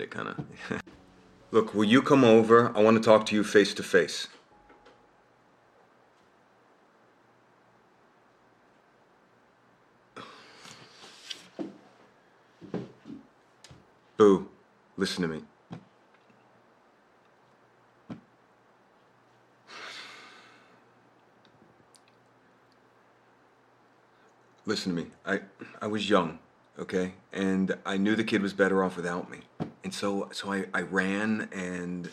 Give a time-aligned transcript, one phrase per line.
[0.00, 0.44] It kind of.
[1.50, 2.76] Look, will you come over?
[2.76, 4.28] I want to talk to you face to face.
[14.16, 14.48] Boo,
[14.96, 15.42] listen to me.
[24.66, 25.10] Listen to me.
[25.24, 25.40] I
[25.80, 26.38] I was young,
[26.78, 27.14] okay?
[27.32, 29.38] And I knew the kid was better off without me.
[29.88, 32.10] And so so I, I ran and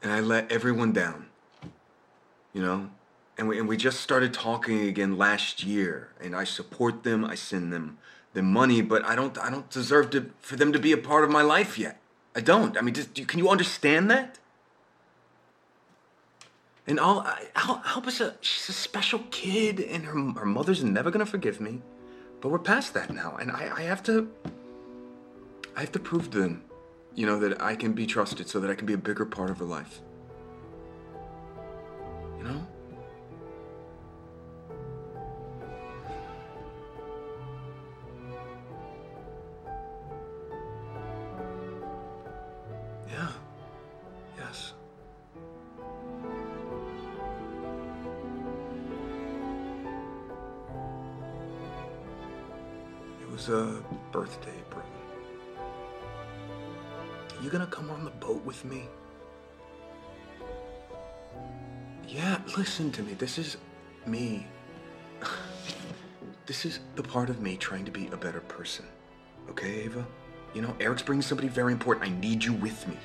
[0.00, 1.26] and I let everyone down.
[2.52, 2.90] You know?
[3.36, 7.34] And we and we just started talking again last year and I support them, I
[7.34, 7.98] send them
[8.32, 11.24] the money, but I don't I don't deserve to for them to be a part
[11.24, 12.00] of my life yet.
[12.36, 12.78] I don't.
[12.78, 14.38] I mean, just, can you understand that?
[16.86, 18.20] And I'll, I'll help us.
[18.20, 21.82] A, she's a special kid, and her, her mother's never gonna forgive me.
[22.40, 24.30] But we're past that now, and I, I have to.
[25.76, 26.64] I have to prove to them,
[27.14, 29.50] you know, that I can be trusted, so that I can be a bigger part
[29.50, 30.00] of her life.
[32.38, 32.66] You know.
[43.12, 43.28] Yeah.
[44.38, 44.72] Yes.
[53.20, 54.82] It was a birthday, bro.
[57.42, 58.88] You gonna come on the boat with me?
[62.08, 63.14] Yeah, listen to me.
[63.14, 63.56] This is
[64.06, 64.46] me.
[66.46, 68.86] this is the part of me trying to be a better person.
[69.50, 70.06] Okay, Ava?
[70.54, 72.06] You know, Eric's bringing somebody very important.
[72.06, 72.96] I need you with me.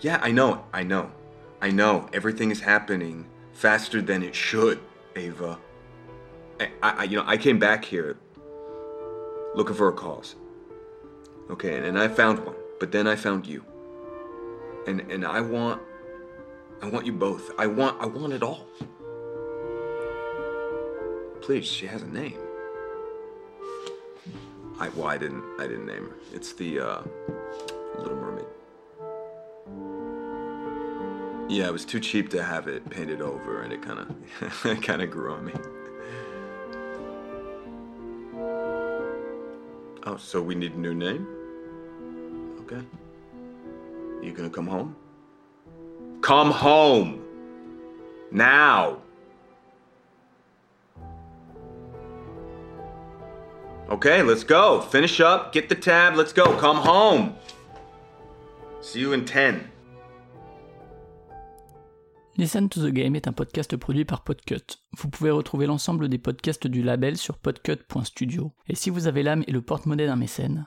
[0.00, 0.64] Yeah, I know.
[0.72, 1.10] I know.
[1.62, 2.08] I know.
[2.12, 4.80] Everything is happening faster than it should,
[5.16, 5.58] Ava.
[6.60, 8.18] I, I you know, I came back here
[9.54, 10.36] looking for a cause.
[11.50, 13.64] Okay, and, and I found one, but then I found you.
[14.86, 15.80] And and I want
[16.82, 17.52] I want you both.
[17.58, 18.66] I want I want it all.
[21.42, 22.38] Please, she has a name.
[24.80, 26.16] I well, I didn't I didn't name her.
[26.32, 27.02] It's the uh,
[27.98, 28.46] Little Mermaid.
[31.50, 34.82] Yeah, it was too cheap to have it painted over, and it kind of it
[34.82, 35.52] kind of grew on me.
[40.06, 41.39] Oh, so we need a new name?
[42.70, 42.84] Okay?
[44.22, 44.94] You gonna come home?
[46.20, 47.20] Come home!
[48.30, 48.98] Now!
[53.90, 54.80] Okay, let's go.
[54.82, 56.44] Finish up, get the tab, let's go.
[56.58, 57.34] Come home!
[58.80, 59.68] See you in 10.
[62.36, 64.78] Listen to the Game est un podcast produit par Podcut.
[64.96, 68.52] Vous pouvez retrouver l'ensemble des podcasts du label sur podcut.studio.
[68.68, 70.66] Et si vous avez l'âme et le porte-monnaie d'un mécène,